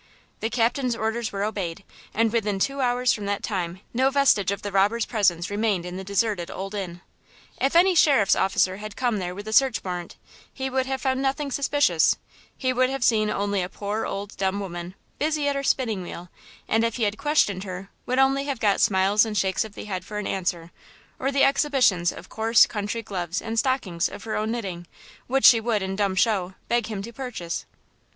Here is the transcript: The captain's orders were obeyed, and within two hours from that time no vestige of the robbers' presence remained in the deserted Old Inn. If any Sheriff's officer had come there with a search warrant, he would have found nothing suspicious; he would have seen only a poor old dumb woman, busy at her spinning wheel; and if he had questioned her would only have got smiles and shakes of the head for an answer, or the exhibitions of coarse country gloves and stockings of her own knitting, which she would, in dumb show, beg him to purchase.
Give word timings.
The 0.39 0.49
captain's 0.49 0.95
orders 0.95 1.31
were 1.31 1.43
obeyed, 1.43 1.83
and 2.11 2.33
within 2.33 2.57
two 2.57 2.81
hours 2.81 3.13
from 3.13 3.27
that 3.27 3.43
time 3.43 3.81
no 3.93 4.09
vestige 4.09 4.49
of 4.49 4.63
the 4.63 4.71
robbers' 4.71 5.05
presence 5.05 5.51
remained 5.51 5.85
in 5.85 5.95
the 5.95 6.03
deserted 6.03 6.49
Old 6.49 6.73
Inn. 6.73 7.01
If 7.59 7.75
any 7.75 7.93
Sheriff's 7.93 8.35
officer 8.35 8.77
had 8.77 8.95
come 8.95 9.19
there 9.19 9.35
with 9.35 9.47
a 9.47 9.53
search 9.53 9.83
warrant, 9.83 10.15
he 10.51 10.71
would 10.71 10.87
have 10.87 11.03
found 11.03 11.21
nothing 11.21 11.51
suspicious; 11.51 12.17
he 12.57 12.73
would 12.73 12.89
have 12.89 13.03
seen 13.03 13.29
only 13.29 13.61
a 13.61 13.69
poor 13.69 14.07
old 14.07 14.35
dumb 14.37 14.59
woman, 14.59 14.95
busy 15.19 15.47
at 15.47 15.55
her 15.55 15.61
spinning 15.61 16.01
wheel; 16.01 16.29
and 16.67 16.83
if 16.83 16.95
he 16.95 17.03
had 17.03 17.19
questioned 17.19 17.63
her 17.63 17.91
would 18.07 18.17
only 18.17 18.45
have 18.45 18.59
got 18.59 18.81
smiles 18.81 19.23
and 19.23 19.37
shakes 19.37 19.63
of 19.63 19.75
the 19.75 19.83
head 19.85 20.03
for 20.03 20.17
an 20.17 20.25
answer, 20.25 20.71
or 21.19 21.31
the 21.31 21.43
exhibitions 21.43 22.11
of 22.11 22.27
coarse 22.27 22.65
country 22.65 23.03
gloves 23.03 23.39
and 23.39 23.59
stockings 23.59 24.09
of 24.09 24.23
her 24.23 24.35
own 24.35 24.49
knitting, 24.49 24.87
which 25.27 25.45
she 25.45 25.59
would, 25.59 25.83
in 25.83 25.95
dumb 25.95 26.15
show, 26.15 26.55
beg 26.69 26.87
him 26.87 27.03
to 27.03 27.13
purchase. 27.13 27.67